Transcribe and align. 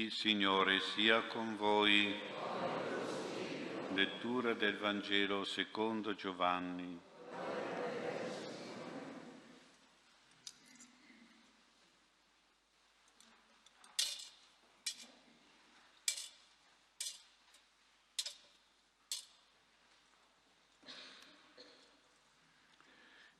Il 0.00 0.12
Signore 0.12 0.80
sia 0.80 1.20
con 1.26 1.58
voi. 1.58 2.18
Lettura 3.92 4.54
del 4.54 4.78
Vangelo 4.78 5.44
secondo 5.44 6.14
Giovanni. 6.14 6.98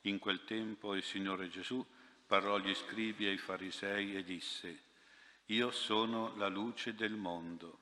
In 0.02 0.18
quel 0.18 0.45
tempo 0.45 0.95
il 0.95 1.02
Signore 1.02 1.48
Gesù 1.48 1.82
parlò 2.27 2.56
agli 2.56 2.74
scribi 2.74 3.24
e 3.24 3.30
ai 3.30 3.38
farisei 3.38 4.14
e 4.14 4.22
disse, 4.22 4.89
Io 5.51 5.73
sono 5.73 6.37
la 6.37 6.46
luce 6.46 6.95
del 6.95 7.17
mondo. 7.17 7.79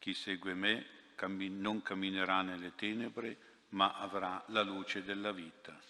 Chi 0.00 0.12
segue 0.12 0.54
me 0.54 0.84
cammin- 1.14 1.60
non 1.60 1.80
camminerà 1.80 2.42
nelle 2.42 2.74
tenebre, 2.74 3.66
ma 3.70 3.94
avrà 3.94 4.42
la 4.48 4.62
luce 4.62 5.04
della 5.04 5.30
vita. 5.30 5.80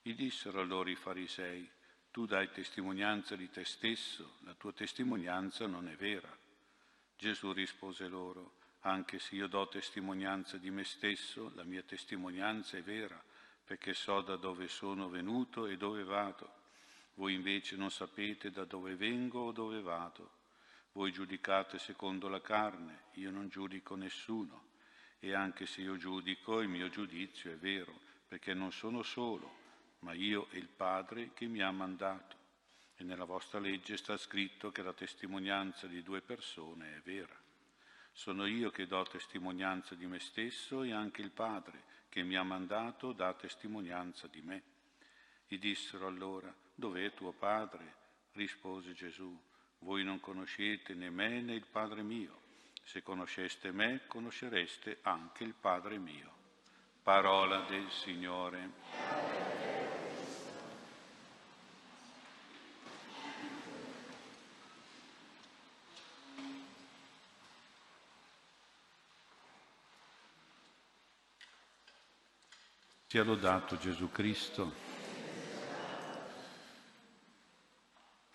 Gli 0.00 0.14
dissero 0.14 0.62
allora 0.62 0.88
i 0.88 0.94
farisei, 0.94 1.68
tu 2.10 2.24
dai 2.24 2.50
testimonianza 2.50 3.36
di 3.36 3.50
te 3.50 3.66
stesso, 3.66 4.36
la 4.44 4.54
tua 4.54 4.72
testimonianza 4.72 5.66
non 5.66 5.88
è 5.88 5.96
vera. 5.96 6.34
Gesù 7.18 7.52
rispose 7.52 8.08
loro, 8.08 8.54
anche 8.80 9.18
se 9.18 9.34
io 9.34 9.48
do 9.48 9.68
testimonianza 9.68 10.56
di 10.56 10.70
me 10.70 10.84
stesso, 10.84 11.52
la 11.54 11.64
mia 11.64 11.82
testimonianza 11.82 12.78
è 12.78 12.82
vera, 12.82 13.22
perché 13.62 13.92
so 13.92 14.22
da 14.22 14.36
dove 14.36 14.68
sono 14.68 15.10
venuto 15.10 15.66
e 15.66 15.76
dove 15.76 16.02
vado. 16.02 16.50
Voi 17.16 17.34
invece 17.34 17.76
non 17.76 17.90
sapete 17.90 18.50
da 18.50 18.64
dove 18.64 18.96
vengo 18.96 19.40
o 19.40 19.52
dove 19.52 19.82
vado. 19.82 20.35
Voi 20.96 21.12
giudicate 21.12 21.78
secondo 21.78 22.26
la 22.26 22.40
carne, 22.40 23.08
io 23.16 23.30
non 23.30 23.48
giudico 23.48 23.96
nessuno. 23.96 24.68
E 25.18 25.34
anche 25.34 25.66
se 25.66 25.82
io 25.82 25.98
giudico, 25.98 26.60
il 26.60 26.68
mio 26.68 26.88
giudizio 26.88 27.52
è 27.52 27.56
vero, 27.58 27.92
perché 28.26 28.54
non 28.54 28.72
sono 28.72 29.02
solo, 29.02 29.58
ma 29.98 30.14
io 30.14 30.48
e 30.52 30.56
il 30.56 30.68
Padre 30.68 31.34
che 31.34 31.44
mi 31.48 31.60
ha 31.60 31.70
mandato. 31.70 32.36
E 32.96 33.04
nella 33.04 33.26
vostra 33.26 33.58
legge 33.58 33.98
sta 33.98 34.16
scritto 34.16 34.72
che 34.72 34.80
la 34.80 34.94
testimonianza 34.94 35.86
di 35.86 36.02
due 36.02 36.22
persone 36.22 36.96
è 36.96 37.00
vera. 37.02 37.38
Sono 38.10 38.46
io 38.46 38.70
che 38.70 38.86
do 38.86 39.02
testimonianza 39.02 39.94
di 39.94 40.06
me 40.06 40.18
stesso 40.18 40.82
e 40.82 40.92
anche 40.92 41.20
il 41.20 41.30
Padre 41.30 41.82
che 42.08 42.22
mi 42.22 42.36
ha 42.36 42.42
mandato 42.42 43.12
dà 43.12 43.34
testimonianza 43.34 44.28
di 44.28 44.40
me. 44.40 44.62
Gli 45.46 45.58
dissero 45.58 46.06
allora, 46.06 46.50
dov'è 46.74 47.12
tuo 47.12 47.32
padre? 47.32 48.04
Rispose 48.32 48.94
Gesù, 48.94 49.38
voi 49.80 50.04
non 50.04 50.20
conoscete 50.20 50.94
né 50.94 51.10
me 51.10 51.40
né 51.40 51.54
il 51.54 51.66
Padre 51.70 52.02
mio. 52.02 52.44
Se 52.82 53.02
conosceste 53.02 53.72
me, 53.72 54.02
conoscereste 54.06 54.98
anche 55.02 55.44
il 55.44 55.54
Padre 55.54 55.98
mio. 55.98 56.30
Parola 57.02 57.60
del 57.68 57.90
Signore. 57.90 59.44
Sia 73.06 73.22
lodato 73.22 73.78
Gesù 73.78 74.10
Cristo. 74.10 74.95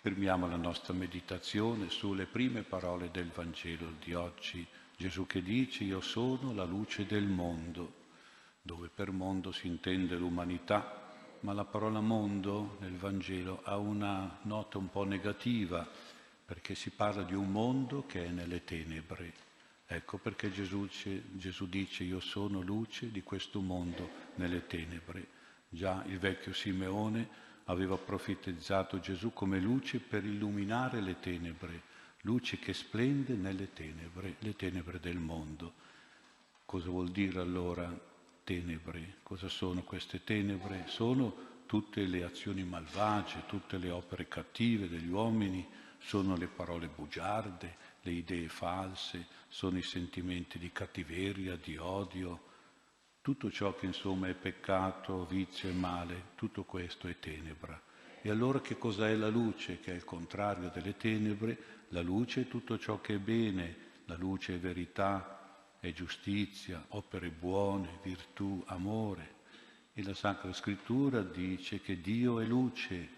Fermiamo 0.02 0.48
la 0.48 0.56
nostra 0.56 0.92
meditazione 0.92 1.88
sulle 1.88 2.26
prime 2.26 2.62
parole 2.62 3.12
del 3.12 3.30
Vangelo 3.32 3.92
di 4.02 4.14
oggi. 4.14 4.66
Gesù 4.96 5.26
che 5.26 5.44
dice 5.44 5.84
io 5.84 6.00
sono 6.00 6.52
la 6.52 6.64
luce 6.64 7.06
del 7.06 7.28
mondo, 7.28 7.92
dove 8.62 8.90
per 8.92 9.12
mondo 9.12 9.52
si 9.52 9.68
intende 9.68 10.16
l'umanità, 10.16 11.38
ma 11.42 11.52
la 11.52 11.64
parola 11.64 12.00
mondo 12.00 12.78
nel 12.80 12.96
Vangelo 12.96 13.60
ha 13.62 13.76
una 13.76 14.40
nota 14.42 14.76
un 14.76 14.90
po' 14.90 15.04
negativa, 15.04 15.88
perché 16.44 16.74
si 16.74 16.90
parla 16.90 17.22
di 17.22 17.34
un 17.34 17.52
mondo 17.52 18.04
che 18.04 18.24
è 18.24 18.28
nelle 18.28 18.64
tenebre. 18.64 19.32
Ecco 19.86 20.18
perché 20.18 20.50
Gesù, 20.50 20.88
Gesù 20.88 21.68
dice 21.68 22.02
io 22.02 22.18
sono 22.18 22.60
luce 22.60 23.12
di 23.12 23.22
questo 23.22 23.60
mondo 23.60 24.10
nelle 24.34 24.66
tenebre. 24.66 25.28
Già 25.68 26.02
il 26.08 26.18
vecchio 26.18 26.52
Simeone 26.52 27.50
aveva 27.64 27.96
profetizzato 27.96 28.98
Gesù 28.98 29.32
come 29.32 29.60
luce 29.60 29.98
per 29.98 30.24
illuminare 30.24 31.00
le 31.00 31.18
tenebre, 31.20 31.82
luce 32.22 32.58
che 32.58 32.72
splende 32.72 33.34
nelle 33.34 33.72
tenebre, 33.72 34.36
le 34.38 34.54
tenebre 34.56 34.98
del 34.98 35.18
mondo. 35.18 35.72
Cosa 36.64 36.88
vuol 36.88 37.10
dire 37.10 37.40
allora 37.40 37.92
tenebre? 38.44 39.18
Cosa 39.22 39.48
sono 39.48 39.82
queste 39.82 40.24
tenebre? 40.24 40.84
Sono 40.86 41.50
tutte 41.66 42.04
le 42.06 42.24
azioni 42.24 42.64
malvagie, 42.64 43.44
tutte 43.46 43.78
le 43.78 43.90
opere 43.90 44.28
cattive 44.28 44.88
degli 44.88 45.08
uomini, 45.08 45.66
sono 45.98 46.36
le 46.36 46.48
parole 46.48 46.88
bugiarde, 46.88 47.76
le 48.02 48.10
idee 48.10 48.48
false, 48.48 49.26
sono 49.48 49.78
i 49.78 49.82
sentimenti 49.82 50.58
di 50.58 50.72
cattiveria, 50.72 51.56
di 51.56 51.76
odio, 51.76 52.50
tutto 53.22 53.52
ciò 53.52 53.74
che 53.76 53.86
insomma 53.86 54.26
è 54.26 54.34
peccato, 54.34 55.24
vizio 55.26 55.68
e 55.68 55.72
male, 55.72 56.30
tutto 56.34 56.64
questo 56.64 57.06
è 57.06 57.18
tenebra. 57.20 57.80
E 58.20 58.30
allora 58.30 58.60
che 58.60 58.76
cos'è 58.76 59.14
la 59.14 59.28
luce, 59.28 59.78
che 59.78 59.92
è 59.92 59.94
il 59.94 60.04
contrario 60.04 60.70
delle 60.70 60.96
tenebre? 60.96 61.80
La 61.90 62.02
luce 62.02 62.42
è 62.42 62.48
tutto 62.48 62.78
ciò 62.78 63.00
che 63.00 63.14
è 63.14 63.18
bene, 63.18 63.76
la 64.06 64.16
luce 64.16 64.56
è 64.56 64.58
verità, 64.58 65.76
è 65.78 65.92
giustizia, 65.92 66.84
opere 66.88 67.30
buone, 67.30 68.00
virtù, 68.02 68.60
amore. 68.66 69.40
E 69.92 70.02
la 70.02 70.14
Sacra 70.14 70.52
Scrittura 70.52 71.22
dice 71.22 71.80
che 71.80 72.00
Dio 72.00 72.40
è 72.40 72.44
luce, 72.44 73.08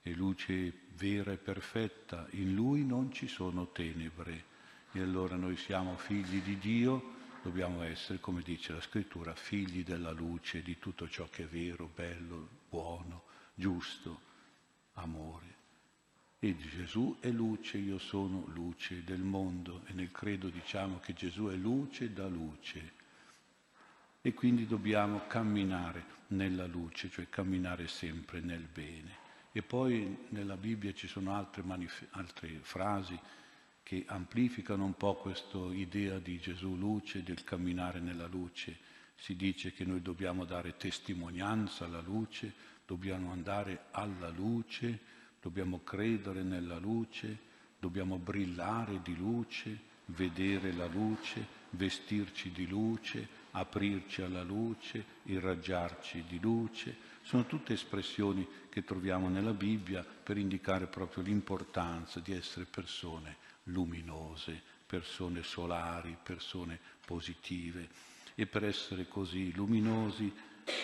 è 0.00 0.10
luce 0.10 0.72
vera 0.94 1.32
e 1.32 1.36
perfetta, 1.36 2.26
in 2.30 2.54
Lui 2.54 2.86
non 2.86 3.12
ci 3.12 3.28
sono 3.28 3.70
tenebre. 3.70 4.44
E 4.92 5.00
allora 5.00 5.36
noi 5.36 5.56
siamo 5.56 5.96
figli 5.96 6.40
di 6.40 6.58
Dio, 6.58 7.18
dobbiamo 7.42 7.82
essere, 7.82 8.20
come 8.20 8.42
dice 8.42 8.72
la 8.72 8.80
scrittura, 8.80 9.34
figli 9.34 9.84
della 9.84 10.10
luce 10.10 10.62
di 10.62 10.78
tutto 10.78 11.08
ciò 11.08 11.28
che 11.30 11.44
è 11.44 11.46
vero, 11.46 11.90
bello, 11.94 12.48
buono, 12.68 13.24
giusto, 13.54 14.20
amore. 14.94 15.58
E 16.38 16.56
Gesù 16.56 17.18
è 17.20 17.28
luce, 17.30 17.76
io 17.76 17.98
sono 17.98 18.46
luce 18.54 19.04
del 19.04 19.20
mondo 19.20 19.82
e 19.86 19.92
nel 19.92 20.10
credo 20.10 20.48
diciamo 20.48 20.98
che 21.00 21.12
Gesù 21.12 21.46
è 21.48 21.54
luce 21.54 22.12
da 22.12 22.26
luce. 22.28 22.92
E 24.22 24.34
quindi 24.34 24.66
dobbiamo 24.66 25.26
camminare 25.26 26.18
nella 26.28 26.66
luce, 26.66 27.10
cioè 27.10 27.28
camminare 27.28 27.88
sempre 27.88 28.40
nel 28.40 28.66
bene. 28.72 29.28
E 29.52 29.62
poi 29.62 30.26
nella 30.28 30.56
Bibbia 30.56 30.94
ci 30.94 31.08
sono 31.08 31.34
altre, 31.34 31.62
manif- 31.62 32.06
altre 32.10 32.58
frasi 32.62 33.18
che 33.90 34.04
amplificano 34.06 34.84
un 34.84 34.94
po' 34.94 35.16
questa 35.16 35.58
idea 35.72 36.20
di 36.20 36.38
Gesù 36.38 36.76
luce, 36.76 37.24
del 37.24 37.42
camminare 37.42 37.98
nella 37.98 38.28
luce. 38.28 38.78
Si 39.16 39.34
dice 39.34 39.72
che 39.72 39.84
noi 39.84 40.00
dobbiamo 40.00 40.44
dare 40.44 40.76
testimonianza 40.76 41.86
alla 41.86 42.00
luce, 42.00 42.52
dobbiamo 42.86 43.32
andare 43.32 43.86
alla 43.90 44.28
luce, 44.28 44.96
dobbiamo 45.42 45.80
credere 45.82 46.44
nella 46.44 46.78
luce, 46.78 47.36
dobbiamo 47.80 48.16
brillare 48.16 49.00
di 49.02 49.16
luce, 49.16 49.76
vedere 50.04 50.72
la 50.72 50.86
luce, 50.86 51.44
vestirci 51.70 52.52
di 52.52 52.68
luce, 52.68 53.26
aprirci 53.50 54.22
alla 54.22 54.44
luce, 54.44 55.04
irraggiarci 55.24 56.26
di 56.28 56.38
luce. 56.38 56.96
Sono 57.22 57.44
tutte 57.44 57.72
espressioni 57.72 58.46
che 58.68 58.84
troviamo 58.84 59.28
nella 59.28 59.52
Bibbia 59.52 60.04
per 60.04 60.38
indicare 60.38 60.86
proprio 60.86 61.24
l'importanza 61.24 62.20
di 62.20 62.30
essere 62.30 62.66
persone 62.66 63.49
luminose, 63.70 64.60
persone 64.86 65.42
solari, 65.42 66.16
persone 66.22 66.78
positive. 67.04 67.88
E 68.34 68.46
per 68.46 68.64
essere 68.64 69.06
così 69.06 69.52
luminosi 69.52 70.32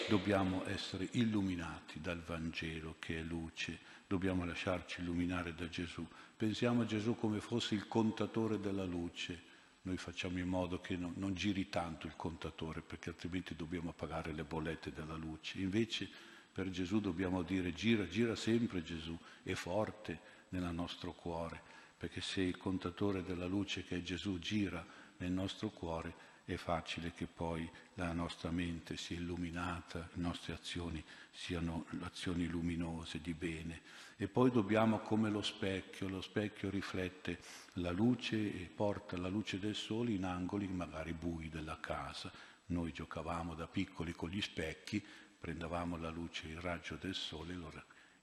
dobbiamo 0.09 0.67
essere 0.67 1.09
illuminati 1.13 2.01
dal 2.01 2.21
Vangelo 2.21 2.97
che 2.99 3.19
è 3.19 3.23
luce, 3.23 3.79
dobbiamo 4.07 4.45
lasciarci 4.45 5.01
illuminare 5.01 5.55
da 5.55 5.69
Gesù. 5.69 6.07
Pensiamo 6.37 6.83
a 6.83 6.87
Gesù 6.87 7.17
come 7.17 7.41
fosse 7.41 7.75
il 7.75 7.89
contatore 7.89 8.61
della 8.61 8.85
luce. 8.85 9.55
Noi 9.83 9.97
facciamo 9.97 10.39
in 10.39 10.49
modo 10.49 10.81
che 10.81 10.97
non, 10.97 11.13
non 11.17 11.35
giri 11.35 11.69
tanto 11.69 12.07
il 12.07 12.15
contatore 12.17 12.81
perché 12.81 13.11
altrimenti 13.11 13.55
dobbiamo 13.55 13.93
pagare 13.93 14.33
le 14.33 14.43
bollette 14.43 14.93
della 14.93 15.17
luce. 15.17 15.61
Invece 15.61 16.09
per 16.53 16.71
Gesù 16.71 17.01
dobbiamo 17.01 17.43
dire 17.43 17.73
gira, 17.73 18.07
gira 18.09 18.35
sempre 18.35 18.83
Gesù, 18.83 19.17
è 19.43 19.55
forte 19.55 20.35
nel 20.51 20.73
nostro 20.73 21.13
cuore 21.13 21.75
perché 21.97 22.21
se 22.21 22.43
il 22.43 22.57
contatore 22.57 23.23
della 23.23 23.47
luce 23.47 23.85
che 23.85 23.97
è 23.97 24.03
Gesù 24.03 24.39
gira 24.39 24.85
nel 25.19 25.33
nostro 25.33 25.71
cuore, 25.71 26.35
è 26.47 26.55
facile 26.55 27.13
che 27.13 27.27
poi 27.27 27.69
la 27.95 28.13
nostra 28.13 28.51
mente 28.53 28.97
sia 28.97 29.17
illuminata, 29.17 30.09
le 30.13 30.23
nostre 30.23 30.53
azioni 30.53 31.03
siano 31.33 31.87
azioni 32.03 32.47
luminose 32.47 33.21
di 33.21 33.35
bene. 33.35 33.83
E 34.17 34.29
poi 34.29 34.53
dobbiamo, 34.53 35.01
come 35.01 35.29
lo 35.29 35.43
specchio, 35.43 36.09
lo 36.09 36.21
specchio 36.21 36.71
riflette 36.71 37.41
la 37.75 37.91
luce 37.91 38.37
e 38.37 38.71
porta 38.73 39.17
la 39.17 39.29
luce 39.29 39.59
del 39.59 39.75
sole 39.75 40.13
in 40.13 40.25
angoli 40.25 40.69
magari 40.69 41.13
bui 41.13 41.49
della 41.49 41.81
casa. 41.81 42.31
Noi 42.67 42.93
giocavamo 42.93 43.55
da 43.55 43.67
piccoli 43.67 44.13
con 44.13 44.31
gli 44.31 44.41
specchi, 44.41 45.05
prendevamo 45.39 45.97
la 45.97 46.11
luce, 46.11 46.47
il 46.47 46.61
raggio 46.61 46.95
del 46.95 47.15
sole 47.15 47.55
e 47.55 47.57
lo 47.57 47.71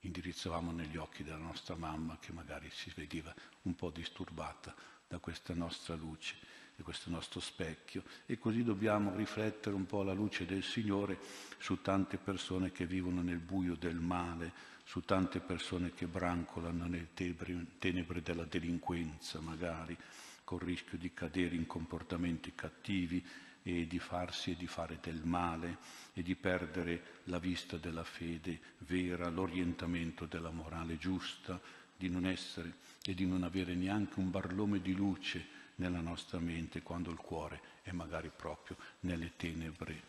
indirizzavamo 0.03 0.71
negli 0.71 0.97
occhi 0.97 1.23
della 1.23 1.37
nostra 1.37 1.75
mamma 1.75 2.17
che 2.19 2.31
magari 2.31 2.69
si 2.71 2.91
vedeva 2.95 3.33
un 3.63 3.75
po' 3.75 3.89
disturbata 3.89 4.75
da 5.07 5.19
questa 5.19 5.53
nostra 5.53 5.95
luce, 5.95 6.35
di 6.75 6.83
questo 6.83 7.09
nostro 7.09 7.39
specchio. 7.39 8.03
E 8.25 8.37
così 8.37 8.63
dobbiamo 8.63 9.15
riflettere 9.15 9.75
un 9.75 9.85
po' 9.85 10.03
la 10.03 10.13
luce 10.13 10.45
del 10.45 10.63
Signore 10.63 11.19
su 11.57 11.81
tante 11.81 12.17
persone 12.17 12.71
che 12.71 12.85
vivono 12.85 13.21
nel 13.21 13.39
buio 13.39 13.75
del 13.75 13.99
male, 13.99 14.51
su 14.83 15.01
tante 15.01 15.39
persone 15.39 15.93
che 15.93 16.07
brancolano 16.07 16.85
nelle 16.85 17.09
tenebre 17.13 18.21
della 18.21 18.45
delinquenza, 18.45 19.39
magari, 19.39 19.97
col 20.43 20.59
rischio 20.59 20.97
di 20.97 21.13
cadere 21.13 21.55
in 21.55 21.65
comportamenti 21.65 22.53
cattivi 22.53 23.25
e 23.63 23.87
di 23.87 23.99
farsi 23.99 24.51
e 24.51 24.55
di 24.55 24.67
fare 24.67 24.99
del 25.01 25.21
male 25.23 25.77
e 26.13 26.21
di 26.21 26.35
perdere 26.35 27.21
la 27.25 27.39
vista 27.39 27.77
della 27.77 28.03
fede 28.03 28.59
vera, 28.79 29.29
l'orientamento 29.29 30.25
della 30.25 30.51
morale 30.51 30.97
giusta, 30.97 31.59
di 31.95 32.09
non 32.09 32.25
essere 32.25 32.75
e 33.03 33.13
di 33.13 33.25
non 33.25 33.43
avere 33.43 33.73
neanche 33.73 34.19
un 34.19 34.29
barlome 34.29 34.81
di 34.81 34.93
luce 34.93 35.61
nella 35.75 36.01
nostra 36.01 36.39
mente 36.39 36.81
quando 36.81 37.09
il 37.09 37.17
cuore 37.17 37.61
è 37.81 37.91
magari 37.91 38.31
proprio 38.35 38.77
nelle 39.01 39.31
tenebre. 39.35 40.01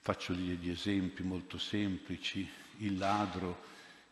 Faccio 0.00 0.32
degli 0.32 0.70
esempi 0.70 1.22
molto 1.22 1.58
semplici. 1.58 2.48
Il 2.78 2.98
ladro, 2.98 3.62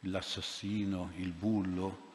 l'assassino, 0.00 1.12
il 1.16 1.32
bullo 1.32 2.08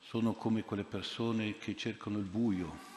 sono 0.00 0.32
come 0.32 0.62
quelle 0.62 0.84
persone 0.84 1.58
che 1.58 1.76
cercano 1.76 2.18
il 2.18 2.24
buio, 2.24 2.96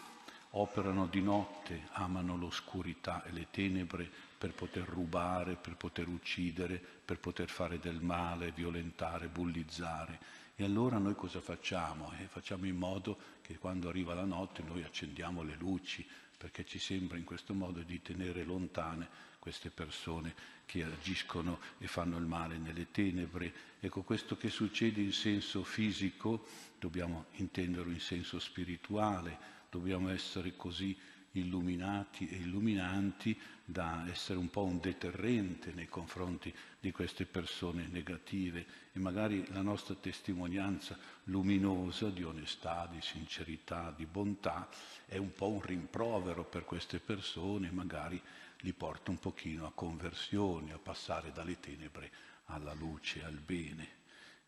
operano 0.51 1.07
di 1.07 1.21
notte, 1.21 1.87
amano 1.93 2.35
l'oscurità 2.35 3.23
e 3.23 3.31
le 3.31 3.47
tenebre 3.51 4.09
per 4.37 4.53
poter 4.53 4.87
rubare, 4.87 5.55
per 5.55 5.75
poter 5.75 6.07
uccidere, 6.07 6.81
per 7.03 7.19
poter 7.19 7.49
fare 7.49 7.79
del 7.79 8.01
male, 8.01 8.51
violentare, 8.51 9.27
bullizzare. 9.27 10.19
E 10.55 10.63
allora 10.63 10.97
noi 10.97 11.15
cosa 11.15 11.39
facciamo? 11.39 12.11
Eh, 12.19 12.25
facciamo 12.25 12.65
in 12.65 12.75
modo 12.75 13.17
che 13.41 13.57
quando 13.57 13.89
arriva 13.89 14.13
la 14.13 14.25
notte 14.25 14.63
noi 14.63 14.83
accendiamo 14.83 15.43
le 15.43 15.55
luci, 15.57 16.05
perché 16.37 16.65
ci 16.65 16.79
sembra 16.79 17.17
in 17.17 17.23
questo 17.23 17.53
modo 17.53 17.81
di 17.81 18.01
tenere 18.01 18.43
lontane 18.43 19.29
queste 19.39 19.69
persone 19.69 20.33
che 20.65 20.83
agiscono 20.83 21.59
e 21.77 21.87
fanno 21.87 22.17
il 22.17 22.25
male 22.25 22.57
nelle 22.57 22.91
tenebre. 22.91 23.53
Ecco, 23.79 24.01
questo 24.01 24.37
che 24.37 24.49
succede 24.49 25.01
in 25.01 25.13
senso 25.13 25.63
fisico 25.63 26.45
dobbiamo 26.79 27.25
intenderlo 27.37 27.91
in 27.91 27.99
senso 27.99 28.39
spirituale, 28.39 29.59
dobbiamo 29.71 30.09
essere 30.09 30.53
così 30.57 30.95
illuminati 31.31 32.27
e 32.27 32.35
illuminanti 32.35 33.39
da 33.63 34.05
essere 34.09 34.37
un 34.37 34.49
po' 34.49 34.65
un 34.65 34.81
deterrente 34.81 35.71
nei 35.71 35.87
confronti 35.87 36.53
di 36.77 36.91
queste 36.91 37.25
persone 37.25 37.87
negative 37.89 38.65
e 38.91 38.99
magari 38.99 39.45
la 39.53 39.61
nostra 39.61 39.95
testimonianza 39.95 40.97
luminosa 41.25 42.09
di 42.09 42.23
onestà, 42.23 42.85
di 42.91 42.99
sincerità, 43.01 43.93
di 43.95 44.05
bontà 44.05 44.67
è 45.05 45.15
un 45.15 45.33
po' 45.33 45.47
un 45.47 45.61
rimprovero 45.61 46.43
per 46.43 46.65
queste 46.65 46.99
persone, 46.99 47.71
magari 47.71 48.21
li 48.63 48.73
porta 48.73 49.09
un 49.09 49.19
pochino 49.19 49.65
a 49.65 49.71
conversione, 49.73 50.73
a 50.73 50.79
passare 50.79 51.31
dalle 51.31 51.61
tenebre 51.61 52.11
alla 52.47 52.73
luce, 52.73 53.23
al 53.23 53.39
bene. 53.39 53.99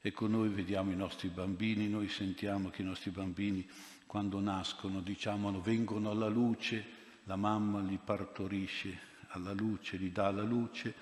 Ecco, 0.01 0.27
noi 0.27 0.49
vediamo 0.49 0.91
i 0.91 0.97
nostri 0.97 1.29
bambini, 1.29 1.87
noi 1.87 2.09
sentiamo 2.09 2.69
che 2.69 2.81
i 2.81 2.85
nostri 2.85 3.09
bambini 3.09 3.65
quando 4.13 4.39
nascono, 4.39 5.01
diciamo, 5.01 5.59
vengono 5.59 6.11
alla 6.11 6.27
luce, 6.27 6.85
la 7.23 7.35
mamma 7.35 7.79
li 7.81 7.97
partorisce 7.97 8.95
alla 9.29 9.53
luce, 9.53 9.97
li 9.97 10.11
dà 10.11 10.29
la 10.29 10.43
luce, 10.43 10.93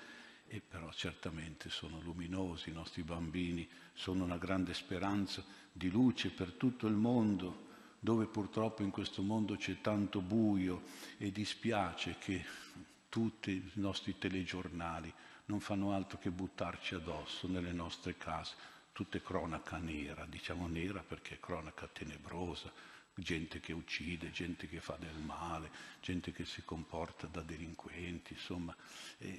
e 0.46 0.62
però 0.66 0.90
certamente 0.92 1.68
sono 1.68 2.00
luminosi 2.00 2.70
i 2.70 2.72
nostri 2.72 3.02
bambini, 3.02 3.68
sono 3.92 4.24
una 4.24 4.38
grande 4.38 4.72
speranza 4.72 5.44
di 5.70 5.90
luce 5.90 6.30
per 6.30 6.52
tutto 6.52 6.86
il 6.86 6.94
mondo, 6.94 7.66
dove 8.00 8.24
purtroppo 8.24 8.82
in 8.82 8.88
questo 8.88 9.20
mondo 9.20 9.56
c'è 9.56 9.82
tanto 9.82 10.22
buio 10.22 10.84
e 11.18 11.30
dispiace 11.30 12.16
che 12.18 12.42
tutti 13.10 13.50
i 13.50 13.70
nostri 13.74 14.16
telegiornali 14.16 15.12
non 15.46 15.60
fanno 15.60 15.92
altro 15.92 16.16
che 16.16 16.30
buttarci 16.30 16.94
addosso 16.94 17.46
nelle 17.46 17.72
nostre 17.72 18.16
case, 18.16 18.54
tutte 18.92 19.20
cronaca 19.20 19.76
nera, 19.76 20.24
diciamo 20.24 20.66
nera 20.66 21.04
perché 21.06 21.34
è 21.34 21.40
cronaca 21.40 21.86
tenebrosa, 21.92 22.72
gente 23.14 23.60
che 23.60 23.72
uccide, 23.72 24.30
gente 24.30 24.68
che 24.68 24.80
fa 24.80 24.96
del 24.96 25.18
male, 25.18 25.70
gente 26.00 26.32
che 26.32 26.44
si 26.44 26.62
comporta 26.64 27.26
da 27.26 27.42
delinquenti, 27.42 28.32
insomma 28.32 28.74
è, 29.18 29.38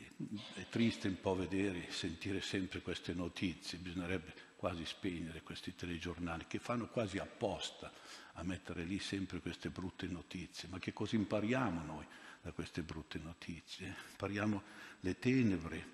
è 0.55 0.67
triste 0.69 1.07
un 1.07 1.19
po' 1.19 1.35
vedere 1.35 1.87
e 1.87 1.91
sentire 1.91 2.41
sempre 2.41 2.81
queste 2.81 3.13
notizie, 3.13 3.79
bisognerebbe 3.79 4.51
quasi 4.55 4.85
spegnere 4.85 5.41
questi 5.41 5.75
telegiornali 5.75 6.45
che 6.47 6.59
fanno 6.59 6.87
quasi 6.87 7.17
apposta 7.17 7.91
a 8.33 8.43
mettere 8.43 8.83
lì 8.83 8.99
sempre 8.99 9.39
queste 9.39 9.69
brutte 9.69 10.07
notizie, 10.07 10.69
ma 10.69 10.79
che 10.79 10.93
cosa 10.93 11.15
impariamo 11.15 11.83
noi 11.83 12.05
da 12.41 12.51
queste 12.51 12.81
brutte 12.81 13.19
notizie? 13.19 13.95
Impariamo 14.11 14.63
le 15.01 15.19
tenebre 15.19 15.87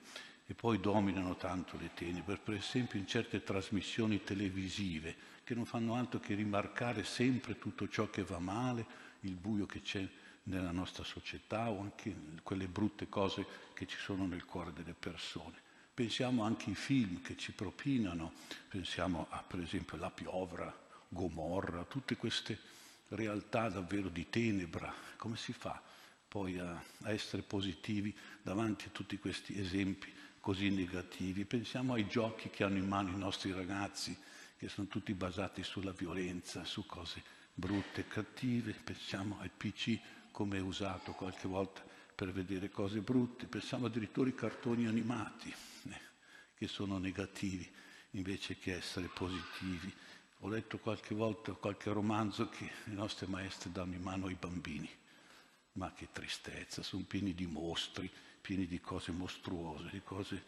e 0.49 0.55
poi 0.55 0.79
dominano 0.79 1.35
tanto 1.35 1.77
le 1.77 1.91
tenebre, 1.93 2.37
per 2.37 2.55
esempio 2.55 2.97
in 2.97 3.05
certe 3.05 3.43
trasmissioni 3.43 4.23
televisive 4.23 5.15
che 5.43 5.53
non 5.53 5.63
fanno 5.63 5.93
altro 5.93 6.19
che 6.19 6.33
rimarcare 6.33 7.03
sempre 7.03 7.59
tutto 7.59 7.87
ciò 7.87 8.09
che 8.09 8.23
va 8.23 8.39
male, 8.39 8.83
il 9.21 9.35
buio 9.35 9.67
che 9.67 9.83
c'è 9.83 10.03
nella 10.45 10.71
nostra 10.71 11.03
società 11.03 11.69
o 11.69 11.81
anche 11.81 12.15
quelle 12.41 12.67
brutte 12.67 13.07
cose 13.09 13.45
che 13.75 13.85
ci 13.85 13.97
sono 13.99 14.25
nel 14.25 14.45
cuore 14.45 14.73
delle 14.73 14.95
persone. 14.97 15.53
Pensiamo 15.93 16.41
anche 16.41 16.71
ai 16.71 16.75
film 16.75 17.21
che 17.21 17.37
ci 17.37 17.51
propinano, 17.51 18.33
pensiamo 18.69 19.27
a 19.29 19.43
per 19.43 19.59
esempio 19.59 19.97
La 19.97 20.09
Piovra, 20.09 20.75
Gomorra, 21.09 21.83
tutte 21.83 22.17
queste 22.17 22.57
realtà 23.09 23.69
davvero 23.69 24.09
di 24.09 24.27
tenebra. 24.31 24.91
Come 25.15 25.37
si 25.37 25.53
fa 25.53 25.79
poi 26.27 26.57
a, 26.57 26.71
a 27.03 27.11
essere 27.11 27.43
positivi 27.43 28.15
davanti 28.41 28.87
a 28.87 28.91
tutti 28.91 29.19
questi 29.19 29.59
esempi 29.59 30.17
così 30.39 30.69
negativi? 30.69 31.45
Pensiamo 31.45 31.93
ai 31.93 32.07
giochi 32.07 32.49
che 32.49 32.63
hanno 32.63 32.77
in 32.77 32.87
mano 32.87 33.09
i 33.09 33.17
nostri 33.17 33.51
ragazzi, 33.51 34.17
che 34.57 34.67
sono 34.67 34.87
tutti 34.87 35.13
basati 35.13 35.63
sulla 35.63 35.91
violenza, 35.91 36.65
su 36.65 36.85
cose 36.85 37.23
brutte, 37.53 38.07
cattive, 38.07 38.73
pensiamo 38.73 39.37
ai 39.39 39.49
PC 39.55 39.99
come 40.31 40.57
è 40.57 40.61
usato 40.61 41.11
qualche 41.11 41.47
volta 41.47 41.83
per 42.15 42.31
vedere 42.31 42.69
cose 42.69 42.99
brutte, 42.99 43.45
pensiamo 43.45 43.85
addirittura 43.85 44.27
ai 44.27 44.35
cartoni 44.35 44.87
animati 44.87 45.53
eh, 45.89 45.99
che 46.55 46.67
sono 46.67 46.97
negativi 46.97 47.69
invece 48.11 48.57
che 48.57 48.75
essere 48.75 49.07
positivi. 49.07 49.93
Ho 50.39 50.49
letto 50.49 50.79
qualche 50.79 51.13
volta 51.13 51.51
qualche 51.53 51.91
romanzo 51.91 52.47
che 52.49 52.69
le 52.85 52.93
nostre 52.93 53.27
maestre 53.27 53.71
danno 53.71 53.95
in 53.95 54.01
mano 54.01 54.27
ai 54.27 54.37
bambini, 54.39 54.89
ma 55.73 55.91
che 55.93 56.07
tristezza, 56.11 56.81
sono 56.81 57.03
pieni 57.03 57.33
di 57.33 57.45
mostri, 57.45 58.09
pieni 58.41 58.67
di 58.67 58.79
cose 58.79 59.11
mostruose, 59.11 59.89
di 59.91 60.01
cose 60.03 60.43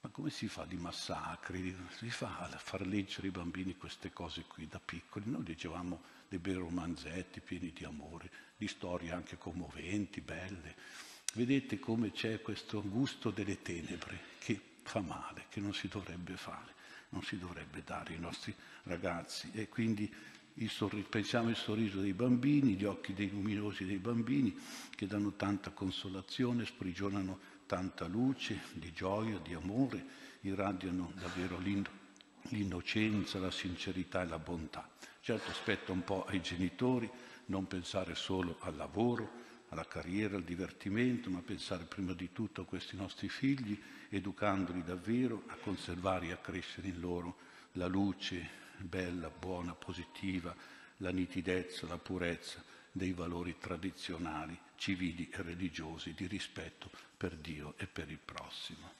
ma 0.00 0.10
come 0.10 0.30
si 0.30 0.46
fa 0.46 0.64
di 0.64 0.76
massacri? 0.76 1.76
Si 1.96 2.08
fa 2.08 2.38
a 2.38 2.48
far 2.56 2.86
leggere 2.86 3.26
ai 3.26 3.32
bambini 3.32 3.76
queste 3.76 4.12
cose 4.12 4.44
qui 4.46 4.68
da 4.68 4.78
piccoli? 4.78 5.28
Noi 5.28 5.44
leggevamo 5.44 6.00
dei 6.28 6.38
bei 6.38 6.54
romanzetti 6.54 7.40
pieni 7.40 7.72
di 7.72 7.84
amore, 7.84 8.30
di 8.56 8.68
storie 8.68 9.10
anche 9.10 9.36
commoventi, 9.36 10.20
belle. 10.20 10.76
Vedete 11.34 11.80
come 11.80 12.12
c'è 12.12 12.40
questo 12.40 12.80
gusto 12.82 13.30
delle 13.30 13.60
tenebre 13.60 14.20
che 14.38 14.60
fa 14.82 15.00
male, 15.00 15.46
che 15.48 15.58
non 15.60 15.74
si 15.74 15.88
dovrebbe 15.88 16.36
fare, 16.36 16.74
non 17.08 17.24
si 17.24 17.36
dovrebbe 17.36 17.82
dare 17.82 18.14
ai 18.14 18.20
nostri 18.20 18.54
ragazzi. 18.84 19.50
E 19.52 19.68
quindi 19.68 20.12
sorriso, 20.66 21.06
pensiamo 21.08 21.48
al 21.50 21.56
sorriso 21.56 22.00
dei 22.00 22.14
bambini, 22.14 22.74
gli 22.74 22.84
occhi 22.84 23.14
dei 23.14 23.30
luminosi 23.30 23.84
dei 23.84 23.98
bambini 23.98 24.58
che 24.94 25.06
danno 25.06 25.34
tanta 25.34 25.70
consolazione, 25.70 26.64
sprigionano 26.64 27.38
tanta 27.66 28.06
luce, 28.06 28.62
di 28.72 28.92
gioia, 28.92 29.38
di 29.38 29.54
amore, 29.54 30.04
irradiano 30.40 31.12
davvero 31.14 31.58
l'innocenza, 31.58 33.38
la 33.38 33.50
sincerità 33.50 34.22
e 34.22 34.26
la 34.26 34.38
bontà. 34.38 34.90
Certo 35.20 35.50
aspetta 35.50 35.92
un 35.92 36.02
po' 36.02 36.24
ai 36.24 36.40
genitori 36.40 37.08
non 37.46 37.66
pensare 37.66 38.14
solo 38.14 38.56
al 38.60 38.74
lavoro, 38.74 39.46
alla 39.68 39.86
carriera, 39.86 40.36
al 40.36 40.44
divertimento, 40.44 41.28
ma 41.30 41.40
pensare 41.40 41.84
prima 41.84 42.14
di 42.14 42.32
tutto 42.32 42.62
a 42.62 42.64
questi 42.64 42.96
nostri 42.96 43.28
figli, 43.28 43.78
educandoli 44.08 44.82
davvero 44.82 45.42
a 45.48 45.56
conservare 45.56 46.28
e 46.28 46.32
a 46.32 46.38
crescere 46.38 46.88
in 46.88 47.00
loro 47.00 47.36
la 47.72 47.86
luce 47.86 48.66
bella, 48.84 49.30
buona, 49.30 49.74
positiva, 49.74 50.54
la 50.98 51.10
nitidezza, 51.10 51.86
la 51.86 51.98
purezza 51.98 52.62
dei 52.92 53.12
valori 53.12 53.56
tradizionali 53.58 54.58
civili 54.76 55.28
e 55.30 55.42
religiosi 55.42 56.14
di 56.14 56.26
rispetto 56.26 56.90
per 57.16 57.36
Dio 57.36 57.74
e 57.76 57.86
per 57.86 58.10
il 58.10 58.18
prossimo. 58.18 58.96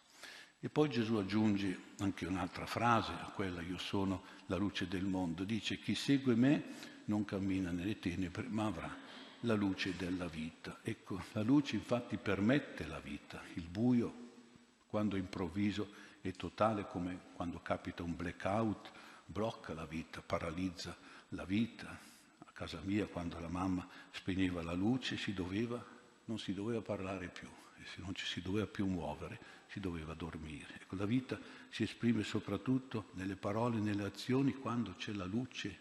E 0.60 0.68
poi 0.68 0.88
Gesù 0.88 1.14
aggiunge 1.14 1.78
anche 1.98 2.26
un'altra 2.26 2.66
frase 2.66 3.12
a 3.12 3.30
quella 3.32 3.62
io 3.62 3.78
sono 3.78 4.24
la 4.46 4.56
luce 4.56 4.88
del 4.88 5.04
mondo. 5.04 5.44
Dice 5.44 5.78
chi 5.78 5.94
segue 5.94 6.34
me 6.34 6.96
non 7.04 7.24
cammina 7.24 7.70
nelle 7.70 7.98
tenebre 7.98 8.46
ma 8.48 8.66
avrà 8.66 8.96
la 9.42 9.54
luce 9.54 9.94
della 9.96 10.26
vita. 10.26 10.80
Ecco, 10.82 11.22
la 11.32 11.42
luce 11.42 11.76
infatti 11.76 12.16
permette 12.16 12.86
la 12.86 12.98
vita, 12.98 13.40
il 13.54 13.68
buio 13.68 14.26
quando 14.88 15.16
improvviso 15.16 16.06
è 16.20 16.32
totale 16.32 16.86
come 16.88 17.18
quando 17.34 17.60
capita 17.60 18.02
un 18.02 18.16
blackout, 18.16 18.90
blocca 19.30 19.74
la 19.74 19.84
vita, 19.84 20.22
paralizza 20.22 20.96
la 21.30 21.44
vita. 21.44 21.86
A 22.38 22.50
casa 22.52 22.80
mia 22.82 23.06
quando 23.06 23.38
la 23.38 23.48
mamma 23.48 23.86
spegneva 24.10 24.62
la 24.62 24.72
luce 24.72 25.16
si 25.16 25.34
doveva, 25.34 25.84
non 26.24 26.38
si 26.38 26.54
doveva 26.54 26.80
parlare 26.80 27.28
più 27.28 27.48
e 27.80 27.84
se 27.84 28.00
non 28.00 28.14
ci 28.14 28.26
si 28.26 28.40
doveva 28.40 28.66
più 28.66 28.86
muovere 28.86 29.56
si 29.68 29.80
doveva 29.80 30.14
dormire. 30.14 30.74
Ecco, 30.80 30.96
la 30.96 31.04
vita 31.04 31.38
si 31.68 31.82
esprime 31.82 32.22
soprattutto 32.24 33.10
nelle 33.12 33.36
parole, 33.36 33.78
nelle 33.78 34.04
azioni, 34.04 34.54
quando 34.54 34.94
c'è 34.96 35.12
la 35.12 35.26
luce, 35.26 35.76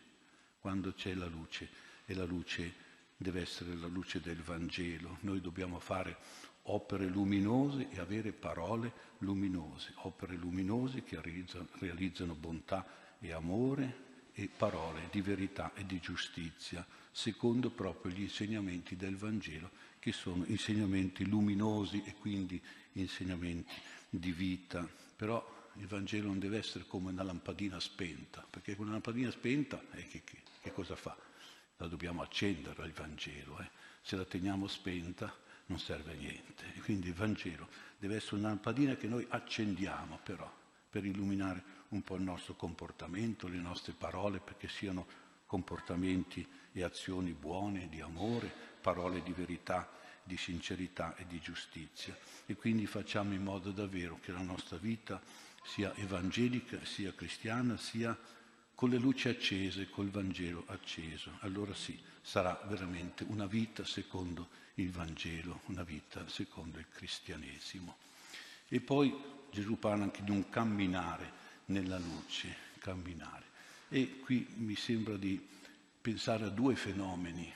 quando 0.60 0.94
c'è 0.94 1.14
la 1.14 1.28
luce 1.28 1.70
e 2.06 2.14
la 2.14 2.26
luce 2.26 2.86
deve 3.16 3.42
essere 3.42 3.76
la 3.76 3.88
luce 3.88 4.20
del 4.20 4.42
Vangelo. 4.42 5.18
Noi 5.22 5.40
dobbiamo 5.40 5.80
fare 5.80 6.18
opere 6.64 7.08
luminose 7.08 7.90
e 7.90 8.00
avere 8.00 8.34
parole 8.34 8.92
luminose, 9.20 9.94
opere 10.02 10.36
luminose 10.36 11.02
che 11.04 11.20
realizzano, 11.22 11.68
realizzano 11.80 12.36
bontà 12.36 12.86
e 13.20 13.32
amore 13.32 14.06
e 14.34 14.50
parole 14.56 15.08
di 15.12 15.22
verità 15.22 15.72
e 15.74 15.86
di 15.86 16.00
giustizia, 16.00 16.86
secondo 17.12 17.72
proprio 17.72 18.12
gli 18.12 18.22
insegnamenti 18.22 18.96
del 18.96 19.18
Vangelo, 19.18 19.72
che 20.00 20.12
sono 20.12 20.46
insegnamenti 20.46 21.26
luminosi 21.26 22.04
e 22.06 22.14
quindi 22.14 22.62
insegnamenti 22.94 23.74
di 24.10 24.32
vita. 24.32 24.88
Però 25.16 25.56
il 25.76 25.88
Vangelo 25.88 26.28
non 26.28 26.40
deve 26.40 26.58
essere 26.58 26.86
come 26.88 27.12
una 27.12 27.24
lampadina 27.24 27.80
spenta, 27.80 28.46
perché 28.48 28.76
con 28.76 28.86
una 28.86 28.94
lampadina 28.94 29.32
spenta 29.32 29.82
eh, 29.92 30.08
che, 30.08 30.22
che, 30.24 30.42
che, 30.62 30.72
cosa 30.72 30.96
fa? 30.96 31.18
La 31.78 31.88
dobbiamo 31.88 32.22
accendere 32.22 32.86
il 32.86 32.94
Vangelo. 32.94 33.60
Eh? 33.60 33.70
Se 34.02 34.16
la 34.16 34.26
teniamo 34.26 34.68
spenta 34.68 35.36
non 35.68 35.80
serve 35.80 36.12
a 36.12 36.16
niente. 36.16 36.74
E 36.76 36.80
quindi 36.82 37.08
il 37.08 37.14
Vangelo 37.14 37.68
deve 37.98 38.16
essere 38.16 38.38
una 38.38 38.50
lampadina 38.50 38.96
che 38.96 39.08
noi 39.08 39.26
accendiamo 39.28 40.20
però 40.24 40.52
per 40.90 41.06
illuminare 41.06 41.77
un 41.90 42.02
po' 42.04 42.16
il 42.16 42.24
nostro 42.24 42.56
comportamento, 42.56 43.48
le 43.48 43.58
nostre 43.58 43.94
parole, 43.94 44.40
perché 44.40 44.68
siano 44.68 45.06
comportamenti 45.46 46.46
e 46.74 46.84
azioni 46.84 47.32
buone, 47.32 47.88
di 47.90 48.02
amore, 48.02 48.52
parole 48.82 49.24
di 49.24 49.32
verità 49.32 49.90
di 50.28 50.38
sincerità 50.38 51.16
e 51.16 51.26
di 51.26 51.40
giustizia 51.40 52.16
e 52.46 52.56
quindi 52.56 52.86
facciamo 52.86 53.34
in 53.34 53.42
modo 53.42 53.72
davvero 53.72 54.20
che 54.22 54.34
la 54.34 54.42
nostra 54.42 54.78
vita 54.78 55.22
sia 55.64 55.96
evangelica, 55.96 56.84
sia 56.84 57.14
cristiana, 57.14 57.78
sia 57.78 58.16
con 58.76 58.90
le 58.90 58.98
luci 58.98 59.30
accese, 59.30 59.90
col 59.90 60.10
Vangelo 60.10 60.64
acceso. 60.68 61.32
Allora 61.40 61.74
sì, 61.74 61.98
sarà 62.22 62.62
veramente 62.68 63.26
una 63.28 63.48
vita 63.48 63.86
secondo 63.86 64.50
il 64.76 64.92
Vangelo, 64.92 65.62
una 65.66 65.84
vita 65.84 66.28
secondo 66.28 66.78
il 66.78 66.88
cristianesimo. 66.90 67.96
E 68.68 68.82
poi 68.82 69.16
Gesù 69.50 69.80
parla 69.80 70.04
anche 70.04 70.24
di 70.24 70.32
un 70.32 70.50
camminare 70.50 71.46
nella 71.68 71.98
luce, 71.98 72.56
camminare. 72.80 73.46
E 73.90 74.20
qui 74.20 74.46
mi 74.58 74.76
sembra 74.76 75.16
di 75.18 75.46
pensare 76.02 76.46
a 76.46 76.50
due 76.50 76.76
fenomeni 76.76 77.52